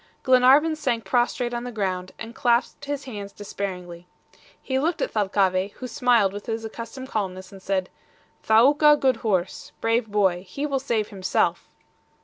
[0.23, 4.07] Glenarvan sank prostrate on the ground, and clasped his hands despairingly.
[4.59, 7.87] He looked at Thalcave, who smiled with his accustomed calmness, and said:
[8.41, 9.73] "Thaouka, good horse.
[9.79, 10.43] Brave boy.
[10.49, 11.69] He will save himself!"